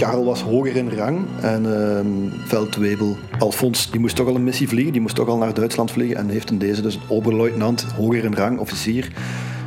Karel 0.00 0.24
was 0.24 0.42
hoger 0.42 0.76
in 0.76 0.90
rang 0.90 1.18
en 1.40 1.64
uh, 1.64 2.46
veldwebel 2.46 3.16
Alfons 3.38 3.90
die 3.90 4.00
moest 4.00 4.16
toch 4.16 4.28
al 4.28 4.34
een 4.34 4.44
missie 4.44 4.68
vliegen, 4.68 4.92
die 4.92 5.00
moest 5.00 5.14
toch 5.14 5.28
al 5.28 5.36
naar 5.36 5.54
Duitsland 5.54 5.90
vliegen 5.90 6.16
en 6.16 6.28
heeft 6.28 6.50
in 6.50 6.58
deze 6.58 6.82
dus 6.82 6.98
oberluitenant, 7.08 7.82
hoger 7.82 8.24
in 8.24 8.34
rang, 8.34 8.58
officier, 8.58 9.12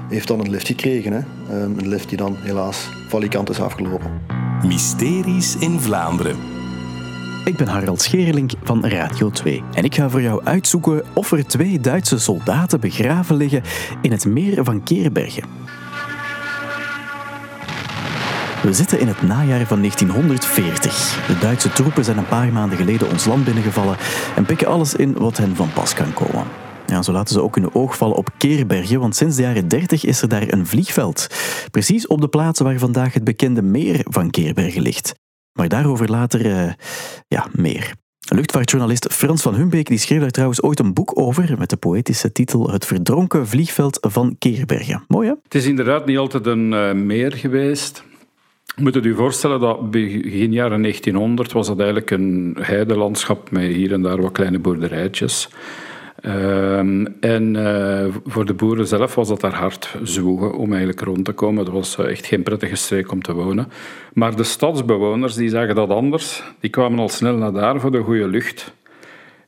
heeft 0.10 0.28
dan 0.28 0.40
een 0.40 0.50
lift 0.50 0.68
gekregen. 0.68 1.12
Hè? 1.12 1.20
Um, 1.64 1.80
een 1.80 1.88
lift 1.88 2.10
die 2.10 2.18
dan 2.18 2.36
helaas 2.40 2.90
valikant 3.08 3.50
is 3.50 3.60
afgelopen. 3.60 4.12
Mysteries 4.68 5.56
in 5.58 5.80
Vlaanderen. 5.80 6.36
Ik 7.46 7.56
ben 7.56 7.68
Harald 7.68 8.02
Scherelink 8.02 8.52
van 8.64 8.86
Radio 8.86 9.30
2 9.30 9.64
en 9.74 9.84
ik 9.84 9.96
ga 9.96 10.10
voor 10.10 10.22
jou 10.22 10.44
uitzoeken 10.44 11.04
of 11.14 11.32
er 11.32 11.48
twee 11.48 11.80
Duitse 11.80 12.20
soldaten 12.20 12.80
begraven 12.80 13.36
liggen 13.36 13.62
in 14.02 14.12
het 14.12 14.26
meer 14.26 14.64
van 14.64 14.84
Keerbergen. 14.84 15.63
We 18.64 18.74
zitten 18.74 19.00
in 19.00 19.08
het 19.08 19.22
najaar 19.22 19.68
van 19.68 19.78
1940. 19.78 21.26
De 21.28 21.38
Duitse 21.38 21.70
troepen 21.70 22.04
zijn 22.04 22.18
een 22.18 22.28
paar 22.28 22.54
maanden 22.54 22.78
geleden 22.78 23.10
ons 23.10 23.26
land 23.26 23.46
binnengevallen 23.46 23.98
en 24.36 24.46
pikken 24.46 24.68
alles 24.68 24.96
in 24.96 25.14
wat 25.18 25.38
hen 25.38 25.56
van 25.56 25.74
pas 25.74 25.94
kan 25.94 26.14
komen. 26.14 26.44
Ja, 26.86 27.02
zo 27.02 27.12
laten 27.12 27.34
ze 27.34 27.42
ook 27.42 27.56
hun 27.56 27.76
oog 27.76 27.98
vallen 27.98 28.18
op 28.18 28.30
Keerbergen, 28.38 29.00
want 29.00 29.16
sinds 29.16 29.36
de 29.36 29.42
jaren 29.42 29.68
30 29.68 30.06
is 30.06 30.22
er 30.22 30.28
daar 30.28 30.54
een 30.54 30.68
vliegveld. 30.68 31.28
Precies 31.72 32.08
op 32.08 32.22
de 32.22 32.28
plaats 32.28 32.60
waar 32.60 32.78
vandaag 32.78 33.14
het 33.14 33.24
bekende 33.24 33.62
meer 33.62 34.00
van 34.04 34.30
Keerbergen 34.30 34.82
ligt. 34.82 35.14
Maar 35.54 35.68
daarover 35.68 36.10
later 36.10 36.46
uh, 36.46 36.72
ja, 37.28 37.48
meer. 37.52 37.94
Luchtvaartjournalist 38.28 39.14
Frans 39.14 39.42
van 39.42 39.56
Humbeek 39.56 39.88
die 39.88 39.98
schreef 39.98 40.20
daar 40.20 40.30
trouwens 40.30 40.62
ooit 40.62 40.80
een 40.80 40.94
boek 40.94 41.20
over 41.20 41.56
met 41.58 41.70
de 41.70 41.78
poëtische 41.78 42.32
titel 42.32 42.72
Het 42.72 42.86
verdronken 42.86 43.48
vliegveld 43.48 43.98
van 44.02 44.36
Keerbergen. 44.40 45.04
Mooi 45.08 45.28
hè? 45.28 45.34
Het 45.44 45.56
is 45.56 45.66
inderdaad 45.66 46.06
niet 46.06 46.18
altijd 46.18 46.46
een 46.46 46.72
uh, 46.72 46.92
meer 46.92 47.32
geweest. 47.32 48.04
Je 48.76 48.84
moet 48.84 48.96
het 48.96 49.06
u 49.06 49.16
voorstellen 49.16 49.60
dat 49.60 49.92
begin 49.92 50.52
jaren 50.52 50.82
1900 50.82 51.52
was 51.52 51.68
dat 51.68 51.78
eigenlijk 51.80 52.12
een 52.12 52.58
heidelandschap 52.60 53.52
met 53.52 53.64
hier 53.64 53.94
en 53.94 54.02
daar 54.02 54.22
wat 54.22 54.32
kleine 54.32 54.60
boerderijtjes. 54.60 55.50
Uh, 56.22 56.78
en 57.20 57.56
uh, 57.56 58.06
voor 58.26 58.46
de 58.46 58.54
boeren 58.54 58.88
zelf 58.88 59.16
was 59.16 59.28
dat 59.28 59.42
daar 59.42 59.54
hard 59.54 59.96
zwoegen 60.04 60.58
om 60.58 60.70
eigenlijk 60.70 61.02
rond 61.02 61.26
te 61.26 61.32
komen. 61.32 61.64
Het 61.64 61.74
was 61.74 61.98
echt 61.98 62.26
geen 62.26 62.44
prettige 62.44 62.76
streek 62.76 63.12
om 63.12 63.22
te 63.22 63.34
wonen. 63.34 63.72
Maar 64.14 64.36
de 64.36 64.44
stadsbewoners 64.44 65.36
die 65.36 65.50
zagen 65.50 65.76
dat 65.76 65.90
anders. 65.90 66.44
Die 66.60 66.70
kwamen 66.70 67.00
al 67.00 67.10
snel 67.10 67.38
naar 67.38 67.54
daar 67.54 67.80
voor 67.80 67.92
de 67.92 68.02
goede 68.02 68.28
lucht. 68.28 68.74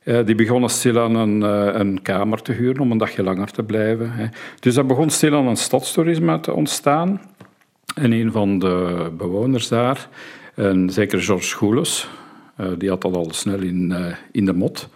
Uh, 0.04 0.24
die 0.24 0.34
begonnen 0.34 0.70
stilaan 0.70 1.14
een, 1.14 1.40
een 1.80 2.02
kamer 2.02 2.42
te 2.42 2.52
huren 2.52 2.80
om 2.80 2.90
een 2.90 2.98
dagje 2.98 3.22
langer 3.22 3.50
te 3.50 3.62
blijven. 3.62 4.10
Hè. 4.12 4.26
Dus 4.60 4.76
er 4.76 4.86
begon 4.86 5.10
stilaan 5.10 5.46
een 5.46 5.56
stadstoerisme 5.56 6.40
te 6.40 6.52
ontstaan. 6.52 7.20
En 7.96 8.12
een 8.12 8.32
van 8.32 8.58
de 8.58 9.08
bewoners 9.16 9.68
daar, 9.68 10.08
een 10.54 10.90
zeker 10.90 11.22
George 11.22 11.44
Schoules, 11.44 12.08
uh, 12.60 12.66
die 12.78 12.88
had 12.88 13.02
dat 13.02 13.16
al 13.16 13.28
snel 13.32 13.60
in, 13.60 13.94
in 14.32 14.44
de 14.44 14.52
mot. 14.52 14.88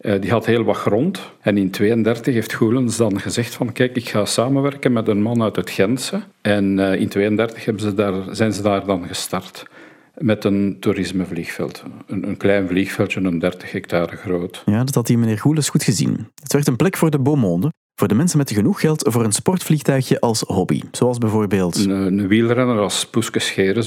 Uh, 0.00 0.20
die 0.20 0.30
had 0.30 0.46
heel 0.46 0.64
wat 0.64 0.76
grond. 0.76 1.16
En 1.18 1.56
in 1.56 1.70
1932 1.70 2.34
heeft 2.34 2.52
Goelens 2.52 2.96
dan 2.96 3.20
gezegd 3.20 3.54
van 3.54 3.72
kijk, 3.72 3.96
ik 3.96 4.08
ga 4.08 4.24
samenwerken 4.24 4.92
met 4.92 5.08
een 5.08 5.22
man 5.22 5.42
uit 5.42 5.56
het 5.56 5.70
Gentse. 5.70 6.22
En 6.40 6.64
in 6.64 6.76
1932 6.76 7.64
hebben 7.64 7.82
ze 7.82 7.94
daar, 7.94 8.34
zijn 8.34 8.52
ze 8.52 8.62
daar 8.62 8.86
dan 8.86 9.06
gestart 9.06 9.66
met 10.14 10.44
een 10.44 10.76
toerismevliegveld. 10.80 11.82
Een, 12.06 12.28
een 12.28 12.36
klein 12.36 12.68
vliegveldje, 12.68 13.20
een 13.20 13.38
30 13.38 13.72
hectare 13.72 14.16
groot. 14.16 14.62
Ja, 14.66 14.84
dat 14.84 14.94
had 14.94 15.06
die 15.06 15.18
meneer 15.18 15.38
Goelens 15.38 15.68
goed 15.68 15.82
gezien. 15.82 16.28
Het 16.42 16.52
werd 16.52 16.66
een 16.66 16.76
plek 16.76 16.96
voor 16.96 17.10
de 17.10 17.20
beaumonde. 17.20 17.70
Voor 18.00 18.08
de 18.08 18.14
mensen 18.14 18.38
met 18.38 18.50
genoeg 18.50 18.80
geld 18.80 19.06
voor 19.08 19.24
een 19.24 19.32
sportvliegtuigje 19.32 20.20
als 20.20 20.40
hobby. 20.40 20.80
Zoals 20.92 21.18
bijvoorbeeld... 21.18 21.76
Een, 21.76 22.28
wielrenner 22.28 22.78
als 22.78 23.06
Poeske 23.06 23.40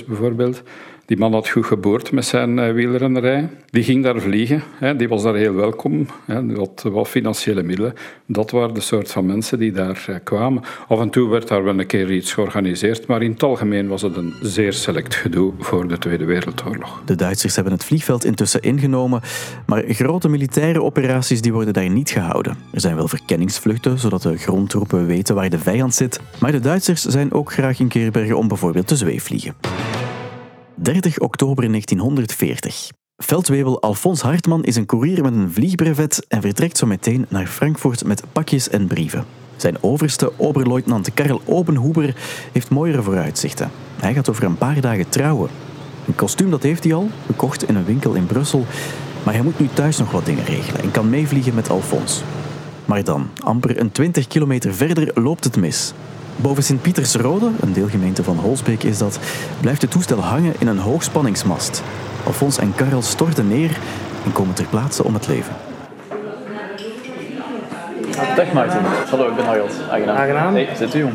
bijvoorbeeld. 0.05 0.63
Die 1.05 1.17
man 1.17 1.33
had 1.33 1.49
goed 1.49 1.65
geboord 1.65 2.11
met 2.11 2.25
zijn 2.25 2.57
uh, 2.57 2.71
wielrennerij. 2.71 3.49
Die 3.69 3.83
ging 3.83 4.03
daar 4.03 4.19
vliegen. 4.19 4.63
Hè. 4.77 4.95
Die 4.95 5.07
was 5.09 5.23
daar 5.23 5.35
heel 5.35 5.53
welkom. 5.53 6.07
Hè. 6.25 6.45
Die 6.45 6.57
had 6.57 6.85
wel 6.93 7.05
financiële 7.05 7.63
middelen. 7.63 7.93
Dat 8.25 8.51
waren 8.51 8.73
de 8.73 8.79
soort 8.79 9.11
van 9.11 9.25
mensen 9.25 9.59
die 9.59 9.71
daar 9.71 10.05
uh, 10.09 10.15
kwamen. 10.23 10.63
Af 10.87 10.99
en 10.99 11.09
toe 11.09 11.29
werd 11.29 11.47
daar 11.47 11.63
wel 11.63 11.79
een 11.79 11.87
keer 11.87 12.11
iets 12.11 12.33
georganiseerd. 12.33 13.07
Maar 13.07 13.21
in 13.21 13.31
het 13.31 13.43
algemeen 13.43 13.87
was 13.87 14.01
het 14.01 14.17
een 14.17 14.33
zeer 14.41 14.73
select 14.73 15.15
gedoe 15.15 15.53
voor 15.59 15.87
de 15.87 15.97
Tweede 15.97 16.25
Wereldoorlog. 16.25 17.01
De 17.05 17.15
Duitsers 17.15 17.55
hebben 17.55 17.73
het 17.73 17.83
vliegveld 17.83 18.25
intussen 18.25 18.61
ingenomen. 18.61 19.21
Maar 19.65 19.83
grote 19.87 20.29
militaire 20.29 20.81
operaties 20.81 21.41
die 21.41 21.53
worden 21.53 21.73
daar 21.73 21.89
niet 21.89 22.09
gehouden. 22.09 22.57
Er 22.73 22.81
zijn 22.81 22.95
wel 22.95 23.07
verkenningsvluchten, 23.07 23.99
zodat 23.99 24.21
de 24.21 24.37
grondtroepen 24.37 25.05
weten 25.05 25.35
waar 25.35 25.49
de 25.49 25.59
vijand 25.59 25.93
zit. 25.93 26.19
Maar 26.39 26.51
de 26.51 26.59
Duitsers 26.59 27.01
zijn 27.01 27.31
ook 27.33 27.51
graag 27.51 27.79
in 27.79 27.87
Keerbergen 27.87 28.37
om 28.37 28.47
bijvoorbeeld 28.47 28.87
te 28.87 28.95
zweefvliegen. 28.95 29.55
30 30.83 31.19
oktober 31.19 31.69
1940. 31.69 32.89
Veldwebel 33.17 33.81
Alfons 33.81 34.21
Hartman 34.21 34.63
is 34.63 34.75
een 34.75 34.85
koerier 34.85 35.21
met 35.21 35.33
een 35.33 35.51
vliegbrevet 35.51 36.25
en 36.27 36.41
vertrekt 36.41 36.77
zo 36.77 36.85
meteen 36.85 37.25
naar 37.29 37.47
Frankfurt 37.47 38.05
met 38.05 38.23
pakjes 38.31 38.69
en 38.69 38.87
brieven. 38.87 39.25
Zijn 39.55 39.83
overste, 39.83 40.31
oberluitenant 40.37 41.13
Karel 41.13 41.41
Obenhuber, 41.45 42.15
heeft 42.51 42.69
mooiere 42.69 43.03
vooruitzichten. 43.03 43.71
Hij 43.99 44.13
gaat 44.13 44.29
over 44.29 44.43
een 44.43 44.57
paar 44.57 44.81
dagen 44.81 45.09
trouwen. 45.09 45.49
Een 46.07 46.15
kostuum 46.15 46.49
dat 46.49 46.63
heeft 46.63 46.83
hij 46.83 46.93
al, 46.93 47.09
gekocht 47.25 47.67
in 47.67 47.75
een 47.75 47.85
winkel 47.85 48.13
in 48.13 48.25
Brussel, 48.25 48.65
maar 49.23 49.33
hij 49.33 49.43
moet 49.43 49.59
nu 49.59 49.69
thuis 49.73 49.97
nog 49.97 50.11
wat 50.11 50.25
dingen 50.25 50.45
regelen 50.45 50.81
en 50.81 50.91
kan 50.91 51.09
meevliegen 51.09 51.55
met 51.55 51.69
Alfons. 51.69 52.23
Maar 52.85 53.03
dan, 53.03 53.29
amper 53.43 53.79
een 53.79 53.91
20 53.91 54.27
kilometer 54.27 54.73
verder, 54.73 55.11
loopt 55.21 55.43
het 55.43 55.55
mis. 55.55 55.93
Boven 56.35 56.63
Sint-Pietersrode, 56.63 57.51
een 57.59 57.73
deelgemeente 57.73 58.23
van 58.23 58.37
Holsbeek 58.37 58.83
is 58.83 58.97
dat, 58.97 59.19
blijft 59.61 59.81
het 59.81 59.91
toestel 59.91 60.19
hangen 60.19 60.53
in 60.59 60.67
een 60.67 60.77
hoogspanningsmast. 60.77 61.83
Alfons 62.23 62.57
en 62.57 62.75
Karel 62.75 63.01
storten 63.01 63.47
neer 63.47 63.77
en 64.25 64.31
komen 64.31 64.55
ter 64.55 64.65
plaatse 64.65 65.03
om 65.03 65.13
het 65.13 65.27
leven. 65.27 65.53
Dag 68.35 68.53
Maarten. 68.53 68.81
Hallo, 69.09 69.29
ik 69.29 69.35
ben 69.35 69.45
Harold. 69.45 69.73
Aangenaam. 69.91 70.17
Aangenaam. 70.17 70.53
Hey, 70.53 70.69
zit 70.75 70.95
u 70.95 70.99
jong? 70.99 71.13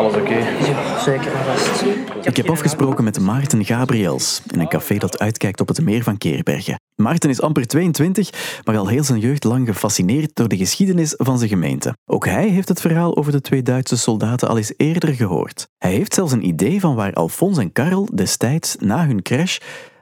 Alles 0.00 0.14
oké? 0.14 0.22
Okay? 0.22 0.70
Ja, 0.70 0.98
zeker 0.98 1.32
en 1.32 1.44
vast. 1.44 1.84
Ik 2.26 2.36
heb 2.36 2.50
afgesproken 2.50 3.04
met 3.04 3.20
Maarten 3.20 3.64
Gabriels 3.64 4.42
in 4.50 4.60
een 4.60 4.68
café 4.68 4.96
dat 4.98 5.18
uitkijkt 5.18 5.60
op 5.60 5.68
het 5.68 5.82
meer 5.82 6.02
van 6.02 6.18
Keerbergen. 6.18 6.80
Maarten 6.94 7.30
is 7.30 7.40
amper 7.40 7.66
22, 7.66 8.60
maar 8.64 8.76
al 8.76 8.88
heel 8.88 9.04
zijn 9.04 9.18
jeugd 9.18 9.44
lang 9.44 9.68
gefascineerd 9.68 10.30
door 10.34 10.48
de 10.48 10.56
geschiedenis 10.56 11.14
van 11.16 11.38
zijn 11.38 11.50
gemeente. 11.50 11.96
Ook 12.06 12.26
hij 12.26 12.48
heeft 12.48 12.68
het 12.68 12.80
verhaal 12.80 13.16
over 13.16 13.32
de 13.32 13.40
twee 13.40 13.62
Duitse 13.62 13.96
soldaten 13.96 14.48
al 14.48 14.56
eens 14.56 14.72
eerder 14.76 15.14
gehoord. 15.14 15.68
Hij 15.78 15.92
heeft 15.92 16.14
zelfs 16.14 16.32
een 16.32 16.46
idee 16.46 16.80
van 16.80 16.94
waar 16.94 17.12
Alfons 17.12 17.58
en 17.58 17.72
Karel 17.72 18.08
destijds 18.14 18.76
na 18.78 19.06
hun 19.06 19.22
crash 19.22 19.58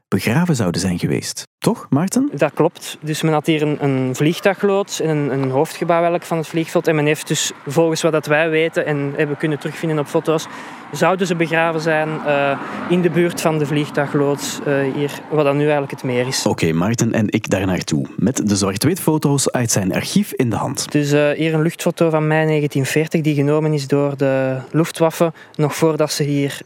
begraven 0.08 0.56
zouden 0.56 0.80
zijn 0.80 0.98
geweest. 0.98 1.46
Toch, 1.58 1.86
Maarten? 1.90 2.30
Dat 2.32 2.52
klopt. 2.54 2.98
Dus 3.00 3.22
men 3.22 3.32
had 3.32 3.46
hier 3.46 3.62
een, 3.62 3.84
een 3.84 4.14
vliegtuigloods 4.14 5.00
en 5.00 5.16
een, 5.16 5.42
een 5.42 5.50
hoofdgebouw 5.50 5.94
eigenlijk 5.94 6.24
van 6.24 6.36
het 6.36 6.46
vliegveld. 6.46 6.86
En 6.86 6.94
men 6.94 7.06
heeft 7.06 7.28
dus, 7.28 7.52
volgens 7.66 8.02
wat 8.02 8.12
dat 8.12 8.26
wij 8.26 8.50
weten 8.50 8.86
en 8.86 9.12
hebben 9.16 9.36
kunnen 9.36 9.58
terugvinden 9.58 9.98
op 9.98 10.06
foto's, 10.06 10.46
zouden 10.92 11.26
ze 11.26 11.34
begraven 11.34 11.80
zijn 11.80 12.08
uh, 12.26 12.60
in 12.88 13.02
de 13.02 13.10
buurt 13.10 13.40
van 13.40 13.58
de 13.58 13.66
vliegtuigloods, 13.66 14.58
uh, 14.66 14.94
hier, 14.94 15.10
wat 15.30 15.44
dan 15.44 15.56
nu 15.56 15.62
eigenlijk 15.62 15.92
het 15.92 16.02
meer 16.02 16.26
is. 16.26 16.38
Oké, 16.38 16.48
okay, 16.48 16.70
Maarten 16.70 17.12
en 17.12 17.26
ik 17.28 17.50
daar 17.50 17.66
naartoe, 17.66 18.06
met 18.16 18.48
de 18.48 18.56
zwart-wit 18.56 19.00
foto's 19.00 19.50
uit 19.50 19.70
zijn 19.70 19.94
archief 19.94 20.32
in 20.32 20.50
de 20.50 20.56
hand. 20.56 20.92
Dus 20.92 21.12
uh, 21.12 21.30
hier 21.30 21.54
een 21.54 21.62
luchtfoto 21.62 22.10
van 22.10 22.26
mei 22.26 22.46
1940, 22.46 23.20
die 23.20 23.34
genomen 23.34 23.72
is 23.72 23.86
door 23.86 24.16
de 24.16 24.56
Luftwaffe, 24.70 25.32
nog 25.54 25.74
voordat 25.74 26.12
ze 26.12 26.22
hier 26.22 26.60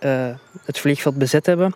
het 0.65 0.79
vliegveld 0.79 1.19
bezet 1.19 1.47
hebben. 1.47 1.75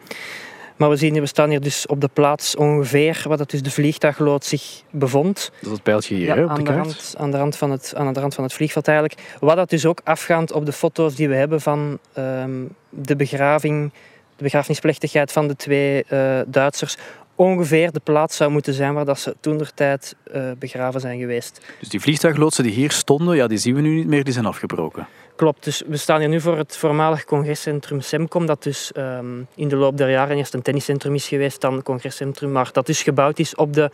Maar 0.76 0.88
we 0.88 0.96
zien 0.96 1.12
hier, 1.12 1.20
we 1.20 1.26
staan 1.26 1.50
hier 1.50 1.60
dus 1.60 1.86
op 1.86 2.00
de 2.00 2.08
plaats 2.12 2.56
ongeveer 2.56 3.24
waar 3.28 3.36
dat 3.36 3.50
dus 3.50 3.62
de 3.62 3.70
vliegtuigloods 3.70 4.48
zich 4.48 4.82
bevond. 4.90 5.50
Dat 5.54 5.66
is 5.66 5.70
het 5.70 5.82
pijltje 5.82 6.14
hier, 6.14 6.26
ja, 6.26 6.34
hè, 6.34 6.44
op 6.44 6.48
aan 6.48 6.54
de 6.54 6.62
de, 6.62 6.70
kaart? 6.70 6.86
rand, 6.86 7.14
aan, 7.18 7.30
de 7.30 7.36
rand 7.36 7.56
van 7.56 7.70
het, 7.70 7.92
aan 7.96 8.12
de 8.12 8.20
rand 8.20 8.34
van 8.34 8.44
het 8.44 8.52
vliegveld 8.52 8.88
eigenlijk. 8.88 9.20
Wat 9.40 9.56
dat 9.56 9.70
dus 9.70 9.86
ook 9.86 10.00
afgaand 10.04 10.52
op 10.52 10.66
de 10.66 10.72
foto's 10.72 11.14
die 11.14 11.28
we 11.28 11.34
hebben 11.34 11.60
van 11.60 11.98
um, 12.18 12.68
de 12.88 13.16
begraving, 13.16 13.92
de 14.36 14.42
begrafenisplechtigheid 14.42 15.32
van 15.32 15.48
de 15.48 15.56
twee 15.56 16.04
uh, 16.12 16.40
Duitsers, 16.46 16.96
ongeveer 17.34 17.92
de 17.92 18.00
plaats 18.00 18.36
zou 18.36 18.50
moeten 18.50 18.74
zijn 18.74 18.94
waar 18.94 19.04
dat 19.04 19.20
ze 19.20 19.36
toen 19.40 19.58
der 19.58 19.74
tijd 19.74 20.16
uh, 20.34 20.50
begraven 20.58 21.00
zijn 21.00 21.18
geweest. 21.18 21.60
Dus 21.80 21.88
die 21.88 22.00
vliegtuigloodsen 22.00 22.64
die 22.64 22.72
hier 22.72 22.90
stonden, 22.90 23.36
ja, 23.36 23.46
die 23.46 23.58
zien 23.58 23.74
we 23.74 23.80
nu 23.80 23.94
niet 23.94 24.06
meer, 24.06 24.24
die 24.24 24.32
zijn 24.32 24.46
afgebroken. 24.46 25.06
Klopt, 25.36 25.64
dus 25.64 25.82
we 25.86 25.96
staan 25.96 26.20
hier 26.20 26.28
nu 26.28 26.40
voor 26.40 26.56
het 26.56 26.76
voormalig 26.76 27.24
congrescentrum 27.24 28.00
Semcom, 28.00 28.46
dat 28.46 28.62
dus 28.62 28.92
um, 28.96 29.46
in 29.54 29.68
de 29.68 29.76
loop 29.76 29.96
der 29.96 30.10
jaren 30.10 30.36
eerst 30.36 30.54
een 30.54 30.62
tenniscentrum 30.62 31.14
is 31.14 31.28
geweest, 31.28 31.60
dan 31.60 31.82
congrescentrum, 31.82 32.52
maar 32.52 32.68
dat 32.72 32.86
dus 32.86 33.02
gebouwd 33.02 33.38
is 33.38 33.54
op 33.54 33.72
de 33.72 33.90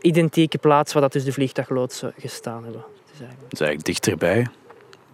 identieke 0.00 0.58
plaats 0.58 0.92
waar 0.92 1.02
dat 1.02 1.12
dus 1.12 1.24
de 1.24 1.32
vliegtuigloodsen 1.32 2.14
gestaan 2.18 2.64
hebben. 2.64 2.84
Eigenlijk, 3.06 3.40
dat 3.40 3.52
is 3.52 3.60
eigenlijk 3.60 3.84
dichterbij. 3.84 4.46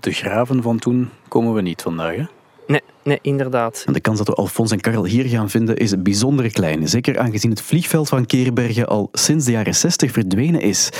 De 0.00 0.12
graven 0.12 0.62
van 0.62 0.78
toen 0.78 1.10
komen 1.28 1.54
we 1.54 1.60
niet 1.60 1.82
vandaag? 1.82 2.26
Nee, 2.70 2.80
nee, 3.02 3.18
inderdaad. 3.22 3.82
En 3.86 3.92
de 3.92 4.00
kans 4.00 4.18
dat 4.18 4.26
we 4.26 4.34
Alfons 4.34 4.70
en 4.70 4.80
Karel 4.80 5.04
hier 5.04 5.24
gaan 5.24 5.50
vinden 5.50 5.76
is 5.76 6.02
bijzonder 6.02 6.52
klein. 6.52 6.88
Zeker 6.88 7.18
aangezien 7.18 7.50
het 7.50 7.62
vliegveld 7.62 8.08
van 8.08 8.26
Keerbergen 8.26 8.86
al 8.86 9.08
sinds 9.12 9.44
de 9.44 9.52
jaren 9.52 9.74
60 9.74 10.12
verdwenen 10.12 10.60
is. 10.60 10.90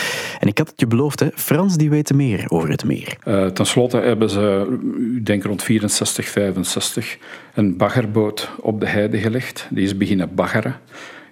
En 0.40 0.48
ik 0.48 0.58
had 0.58 0.68
het 0.68 0.80
je 0.80 0.86
beloofd, 0.86 1.20
hè, 1.20 1.28
Frans 1.34 1.76
die 1.76 1.90
weet 1.90 2.14
meer 2.14 2.44
over 2.48 2.68
het 2.70 2.84
meer. 2.84 3.16
Uh, 3.24 3.46
ten 3.46 3.66
slotte 3.66 3.96
hebben 3.96 4.30
ze, 4.30 4.78
ik 5.16 5.26
denk 5.26 5.44
rond 5.44 5.62
64, 5.62 6.28
65, 6.28 7.18
een 7.54 7.76
baggerboot 7.76 8.50
op 8.60 8.80
de 8.80 8.86
heide 8.86 9.18
gelegd. 9.18 9.66
Die 9.70 9.84
is 9.84 9.96
beginnen 9.96 10.34
baggeren. 10.34 10.76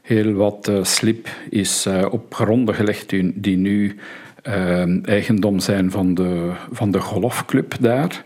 Heel 0.02 0.32
wat 0.32 0.69
uh, 0.70 0.84
slip 0.84 1.29
is 1.50 1.87
uh, 1.87 2.06
op 2.11 2.34
gronden 2.34 2.75
gelegd 2.75 3.08
die, 3.08 3.32
die 3.34 3.56
nu 3.56 3.96
eigendom 5.02 5.61
zijn 5.61 5.91
van 5.91 6.14
de, 6.14 6.52
van 6.73 6.91
de 6.91 7.00
golfclub 7.00 7.75
daar. 7.81 8.25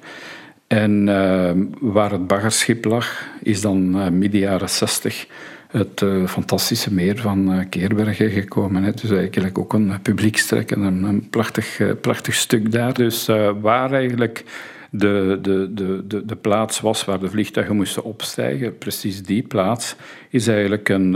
En 0.73 1.07
uh, 1.07 1.51
waar 1.81 2.11
het 2.11 2.27
baggerschip 2.27 2.85
lag, 2.85 3.27
is 3.43 3.61
dan 3.61 3.97
uh, 3.97 4.09
midden 4.09 4.41
jaren 4.41 4.69
60 4.69 5.27
het 5.69 6.01
uh, 6.01 6.27
fantastische 6.27 6.93
meer 6.93 7.17
van 7.17 7.67
Keerbergen 7.69 8.31
gekomen. 8.31 8.83
Hè. 8.83 8.93
Dus 8.93 9.11
eigenlijk 9.11 9.59
ook 9.59 9.73
een 9.73 10.03
publiekstrek 10.03 10.71
en 10.71 10.81
een, 10.81 11.03
een 11.03 11.29
prachtig, 11.31 11.81
prachtig 12.01 12.35
stuk 12.35 12.73
daar. 12.73 12.95
Dus 12.95 13.27
waar 13.61 13.93
eigenlijk 13.93 14.45
de, 14.94 15.39
de, 15.43 15.71
de, 15.75 16.06
de, 16.06 16.25
de 16.25 16.37
plaats 16.37 16.81
was 16.81 17.05
waar 17.05 17.21
de 17.21 17.31
vliegtuigen 17.31 17.77
moesten 17.77 18.05
opstijgen, 18.05 18.79
precies 18.79 19.23
die 19.23 19.43
plaats, 19.43 19.97
is 20.31 20.47
eigenlijk 20.47 20.89
een, 20.89 21.15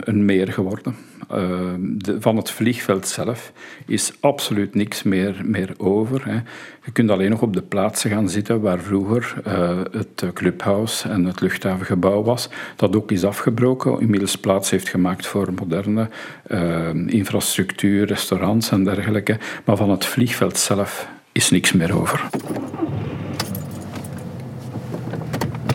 een 0.00 0.24
meer 0.24 0.52
geworden. 0.52 0.96
De, 1.78 2.16
van 2.20 2.36
het 2.36 2.50
vliegveld 2.50 3.08
zelf 3.08 3.52
is 3.86 4.12
absoluut 4.20 4.74
niks 4.74 5.02
meer, 5.02 5.40
meer 5.44 5.74
over. 5.76 6.24
Hè. 6.24 6.34
Je 6.84 6.92
kunt 6.92 7.10
alleen 7.10 7.30
nog 7.30 7.42
op 7.42 7.52
de 7.52 7.62
plaatsen 7.62 8.10
gaan 8.10 8.28
zitten 8.28 8.60
waar 8.60 8.78
vroeger 8.78 9.34
uh, 9.46 9.78
het 9.90 10.24
clubhouse 10.34 11.08
en 11.08 11.24
het 11.24 11.40
luchthavengebouw 11.40 12.22
was. 12.22 12.48
Dat 12.76 12.96
ook 12.96 13.10
is 13.10 13.24
afgebroken, 13.24 14.00
inmiddels 14.00 14.36
plaats 14.36 14.70
heeft 14.70 14.88
gemaakt 14.88 15.26
voor 15.26 15.52
moderne 15.52 16.08
infrastructuur, 17.06 18.06
restaurants 18.06 18.70
en 18.70 18.84
dergelijke. 18.84 19.38
Maar 19.64 19.76
van 19.76 19.90
het 19.90 20.04
vliegveld 20.04 20.58
zelf 20.58 21.08
is 21.32 21.50
niks 21.50 21.72
meer 21.72 22.00
over 22.00 22.28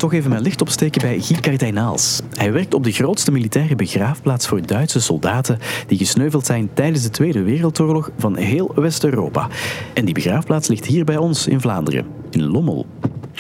toch 0.04 0.14
even 0.14 0.30
mijn 0.30 0.42
licht 0.42 0.62
opsteken 0.62 1.02
bij 1.02 1.20
Guy 1.20 1.40
Kardijnaals. 1.40 2.22
Hij 2.34 2.52
werkt 2.52 2.74
op 2.74 2.84
de 2.84 2.92
grootste 2.92 3.32
militaire 3.32 3.76
begraafplaats 3.76 4.48
voor 4.48 4.66
Duitse 4.66 5.02
soldaten 5.02 5.60
die 5.88 5.98
gesneuveld 5.98 6.46
zijn 6.46 6.70
tijdens 6.74 7.04
de 7.04 7.10
Tweede 7.10 7.42
Wereldoorlog 7.42 8.12
van 8.18 8.36
heel 8.36 8.72
West-Europa. 8.76 9.48
En 9.94 10.06
die 10.06 10.14
begraafplaats 10.14 10.68
ligt 10.68 10.86
hier 10.86 11.06
bij 11.06 11.18
ons 11.18 11.48
in 11.48 11.62
Vlaanderen, 11.62 12.06
in 12.30 12.44
Lommel. 12.44 12.86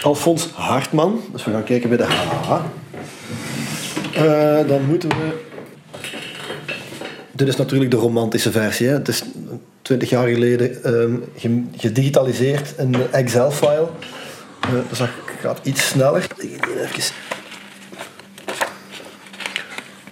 Alfons 0.01 0.49
Hartman, 0.53 1.19
dus 1.31 1.43
we 1.43 1.51
gaan 1.51 1.63
kijken 1.63 1.89
bij 1.89 1.97
de 1.97 2.03
HH. 2.03 2.61
Uh, 4.17 4.67
dan 4.67 4.85
moeten 4.85 5.09
we... 5.09 5.41
Dit 7.31 7.47
is 7.47 7.55
natuurlijk 7.55 7.91
de 7.91 7.97
romantische 7.97 8.51
versie. 8.51 8.87
Hè. 8.87 8.93
Het 8.93 9.07
is 9.07 9.23
20 9.81 10.09
jaar 10.09 10.27
geleden 10.27 10.95
um, 11.01 11.23
gedigitaliseerd 11.77 12.73
de 12.77 13.07
Excel-file. 13.11 13.87
Dat 14.73 15.09
gaat 15.39 15.59
iets 15.63 15.87
sneller. 15.87 16.27
Even. 16.37 17.13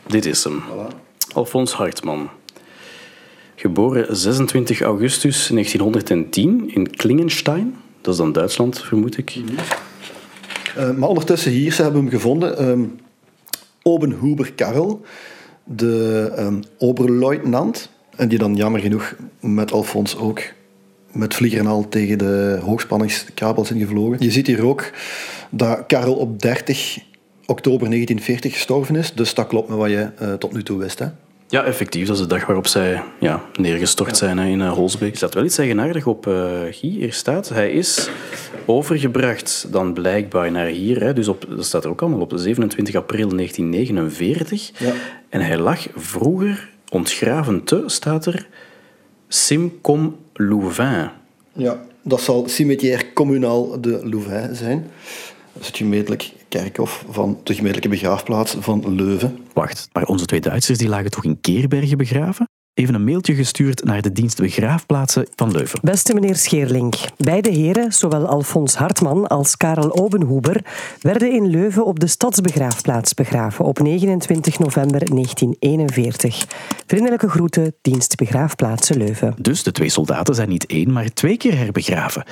Dit 0.07 0.25
is 0.25 0.43
hem. 0.43 0.61
Voilà. 0.61 0.95
Alfons 1.33 1.73
Hartman. 1.73 2.29
Geboren 3.55 4.15
26 4.15 4.81
augustus 4.81 5.47
1910 5.47 6.71
in 6.73 6.95
Klingenstein. 6.95 7.75
Dat 8.01 8.13
is 8.13 8.19
dan 8.19 8.31
Duitsland, 8.31 8.79
vermoed 8.79 9.17
ik. 9.17 9.35
Mm 9.35 9.45
-hmm. 9.45 9.55
uh, 10.77 10.97
maar 10.97 11.09
ondertussen 11.09 11.51
hier, 11.51 11.71
ze 11.71 11.81
hebben 11.81 12.01
hem 12.01 12.09
gevonden. 12.09 12.69
Um, 12.69 12.99
Obenhuber 13.81 14.53
Karel, 14.53 15.05
de 15.63 16.33
um, 16.37 16.59
oberluitenant. 16.77 17.89
En 18.15 18.27
die 18.27 18.37
dan 18.37 18.55
jammer 18.55 18.81
genoeg 18.81 19.15
met 19.39 19.71
Alfons 19.71 20.17
ook 20.17 20.41
met 21.11 21.33
vlieger 21.33 21.59
en 21.59 21.67
al 21.67 21.89
tegen 21.89 22.17
de 22.17 22.59
hoogspanningskabels 22.61 23.71
ingevlogen. 23.71 24.17
Je 24.19 24.31
ziet 24.31 24.47
hier 24.47 24.65
ook 24.65 24.91
dat 25.49 25.83
Karel 25.87 26.15
op 26.15 26.41
30 26.41 26.99
oktober 27.45 27.87
1940 27.87 28.53
gestorven 28.53 28.95
is. 28.95 29.13
Dus 29.13 29.33
dat 29.33 29.47
klopt 29.47 29.69
met 29.69 29.77
wat 29.77 29.89
je 29.89 30.09
uh, 30.21 30.33
tot 30.33 30.53
nu 30.53 30.63
toe 30.63 30.77
wist. 30.79 30.99
Hè? 30.99 31.05
Ja, 31.47 31.63
effectief. 31.63 32.07
Dat 32.07 32.15
is 32.15 32.21
de 32.21 32.27
dag 32.27 32.45
waarop 32.45 32.67
zij 32.67 33.03
ja, 33.19 33.43
neergestort 33.59 34.09
ja. 34.09 34.15
zijn 34.15 34.37
hè, 34.37 34.47
in 34.47 34.59
uh, 34.59 34.71
Holsbeek. 34.71 35.11
Er 35.11 35.17
staat 35.17 35.33
wel 35.33 35.43
iets 35.43 35.57
eigenaardig 35.57 36.07
op 36.07 36.27
uh, 36.27 36.33
Guy. 36.71 36.89
Hier 36.89 37.13
staat, 37.13 37.49
hij 37.49 37.71
is 37.71 38.09
overgebracht 38.65 39.67
dan 39.71 39.93
blijkbaar 39.93 40.51
naar 40.51 40.65
hier. 40.65 41.03
Hè. 41.03 41.13
Dus 41.13 41.27
op, 41.27 41.45
dat 41.49 41.65
staat 41.65 41.83
er 41.83 41.89
ook 41.89 42.01
allemaal 42.01 42.19
op 42.19 42.33
27 42.35 42.95
april 42.95 43.29
1949. 43.29 44.71
Ja. 44.77 44.93
En 45.29 45.41
hij 45.41 45.57
lag 45.57 45.87
vroeger 45.95 46.69
ontgraven 46.89 47.63
te, 47.63 47.83
staat 47.85 48.25
er, 48.25 48.47
Simcom 49.33 50.15
Louvain. 50.33 51.11
Ja, 51.53 51.81
dat 52.01 52.21
zal 52.21 52.47
cimetière 52.47 53.13
communal 53.13 53.81
de 53.81 53.99
Louvain 54.03 54.55
zijn. 54.55 54.87
Dat 55.53 55.61
is 55.61 55.67
het 55.67 55.77
gemeentelijk 55.77 56.31
kerkhof 56.47 57.05
van 57.09 57.39
de 57.43 57.53
gemeentelijke 57.53 57.89
begraafplaats 57.89 58.55
van 58.59 58.95
Leuven. 58.95 59.37
Wacht, 59.53 59.89
maar 59.93 60.05
onze 60.05 60.25
twee 60.25 60.39
Duitsers 60.39 60.77
die 60.77 60.87
lagen 60.87 61.11
toch 61.11 61.23
in 61.23 61.41
Keerbergen 61.41 61.97
begraven? 61.97 62.49
Even 62.81 62.95
een 62.95 63.03
mailtje 63.03 63.35
gestuurd 63.35 63.83
naar 63.83 64.01
de 64.01 64.11
dienst 64.11 64.37
begraafplaatsen 64.37 65.27
van 65.35 65.51
Leuven. 65.51 65.79
Beste 65.83 66.13
meneer 66.13 66.35
Scheerlink, 66.35 66.95
beide 67.17 67.49
heren, 67.49 67.93
zowel 67.93 68.27
Alfons 68.27 68.75
Hartman 68.75 69.27
als 69.27 69.57
Karel 69.57 69.97
Obenhuber, 69.97 70.61
werden 71.01 71.31
in 71.31 71.47
Leuven 71.47 71.85
op 71.85 71.99
de 71.99 72.07
stadsbegraafplaats 72.07 73.13
begraven 73.13 73.65
op 73.65 73.79
29 73.79 74.59
november 74.59 74.99
1941. 74.99 76.45
Vriendelijke 76.85 77.29
groeten, 77.29 77.75
dienst 77.81 78.15
begraafplaatsen 78.15 78.97
Leuven. 78.97 79.35
Dus 79.37 79.63
de 79.63 79.71
twee 79.71 79.89
soldaten 79.89 80.35
zijn 80.35 80.49
niet 80.49 80.65
één, 80.65 80.91
maar 80.91 81.13
twee 81.13 81.37
keer 81.37 81.57
herbegraven. 81.57 82.23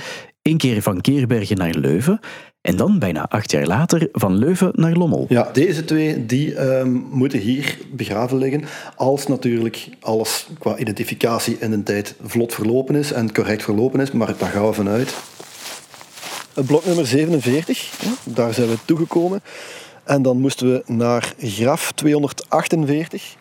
Eén 0.50 0.58
keer 0.58 0.82
van 0.82 1.02
Keerbergen 1.02 1.58
naar 1.58 1.74
Leuven 1.74 2.20
en 2.62 2.76
dan, 2.76 3.00
bijna 3.00 3.28
acht 3.28 3.52
jaar 3.52 3.66
later, 3.66 4.10
van 4.12 4.38
Leuven 4.38 4.72
naar 4.74 4.94
Lommel. 4.94 5.26
Ja, 5.30 5.50
deze 5.54 5.86
twee 5.86 6.26
die, 6.26 6.60
um, 6.60 7.08
moeten 7.12 7.40
hier 7.40 7.78
begraven 7.92 8.38
liggen. 8.38 8.64
Als 8.96 9.28
natuurlijk 9.28 9.90
alles 10.00 10.48
qua 10.60 10.78
identificatie 10.78 11.58
in 11.60 11.72
een 11.72 11.84
tijd 11.84 12.16
vlot 12.22 12.54
verlopen 12.54 12.96
is 12.96 13.12
en 13.12 13.34
correct 13.34 13.64
verlopen 13.64 14.00
is. 14.00 14.12
Maar 14.12 14.34
daar 14.38 14.50
gaan 14.50 14.68
we 14.68 14.74
vanuit. 14.74 15.14
Blok 16.66 16.86
nummer 16.86 17.08
47, 17.08 18.00
daar 18.24 18.54
zijn 18.54 18.70
we 18.70 18.78
toegekomen. 18.86 19.42
En 20.04 20.22
dan 20.22 20.40
moesten 20.40 20.72
we 20.72 20.84
naar 20.86 21.34
graf 21.38 21.92
248. 21.92 23.36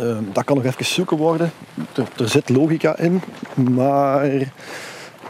Uh, 0.00 0.16
dat 0.32 0.44
kan 0.44 0.56
nog 0.56 0.64
even 0.64 0.84
zoeken 0.84 1.16
worden. 1.16 1.50
Er, 1.94 2.08
er 2.22 2.28
zit 2.28 2.48
logica 2.48 2.98
in, 2.98 3.22
maar 3.54 4.52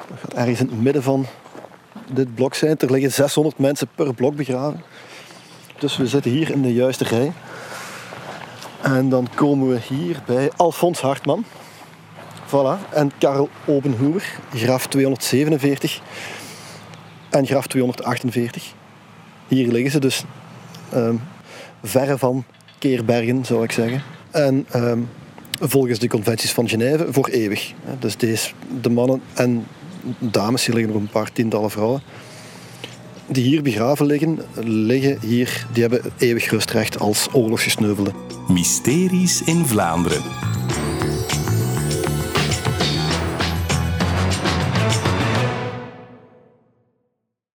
dat 0.09 0.19
gaat 0.21 0.35
ergens 0.35 0.61
in 0.61 0.69
het 0.69 0.83
midden 0.83 1.03
van 1.03 1.27
dit 2.13 2.35
blok 2.35 2.55
zijn. 2.55 2.79
Er 2.79 2.91
liggen 2.91 3.13
600 3.13 3.59
mensen 3.59 3.89
per 3.95 4.15
blok 4.15 4.37
begraven. 4.37 4.83
Dus 5.79 5.97
we 5.97 6.07
zitten 6.07 6.31
hier 6.31 6.51
in 6.51 6.63
de 6.63 6.75
juiste 6.75 7.05
rij. 7.05 7.33
En 8.83 9.09
dan 9.09 9.29
komen 9.35 9.69
we 9.69 9.79
hier 9.89 10.23
bij 10.27 10.51
Alfons 10.57 11.01
Hartman. 11.01 11.45
Voilà. 12.47 12.91
En 12.93 13.11
Karel 13.19 13.49
Obenhoer, 13.65 14.23
graf 14.55 14.87
247 14.87 16.01
en 17.31 17.47
graf 17.47 17.67
248. 17.67 18.73
Hier 19.49 19.73
liggen 19.73 19.91
ze 19.91 19.99
dus 19.99 20.25
um, 20.95 21.23
verre 21.83 22.19
van 22.19 22.45
Keerbergen, 22.79 23.45
zou 23.45 23.63
ik 23.63 23.73
zeggen. 23.73 24.03
En 24.31 24.67
um, 24.75 25.09
volgens 25.61 25.99
de 25.99 26.09
conventies 26.09 26.53
van 26.53 26.69
Genève 26.69 27.13
voor 27.13 27.29
eeuwig. 27.29 27.73
Dus 27.99 28.17
deze, 28.17 28.51
de 28.81 28.91
mannen 28.91 29.23
en 29.35 29.67
dames, 30.19 30.67
hier 30.67 30.75
liggen 30.75 30.93
nog 30.93 31.03
een 31.03 31.09
paar 31.09 31.33
tientallen 31.33 31.71
vrouwen, 31.71 32.03
die 33.27 33.45
hier 33.45 33.63
begraven 33.63 34.07
liggen, 34.07 34.39
liggen 34.65 35.19
hier, 35.21 35.67
die 35.73 35.83
hebben 35.83 36.01
eeuwig 36.19 36.51
rustrecht 36.51 36.99
als 36.99 37.29
oorlogsgesneuvelden. 37.33 38.15
Mysteries 38.49 39.43
in 39.43 39.67
Vlaanderen. 39.67 40.23